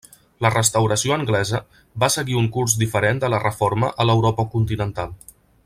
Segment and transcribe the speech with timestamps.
[0.43, 1.59] La Restauració anglesa
[2.03, 5.17] va seguir un curs diferent de la Reforma a l'Europa continental.